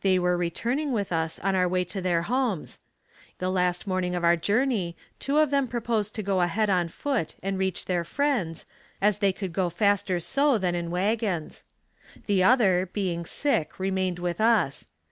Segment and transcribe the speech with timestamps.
[0.00, 2.80] They were returning with us on their way to their homes.
[3.38, 7.36] The last morning of our journey two of them proposed to go ahead on foot
[7.44, 8.66] and reach their friends,
[9.00, 11.64] as they could go faster so, than in wagons.
[12.26, 14.88] The other, being sick, remained with us.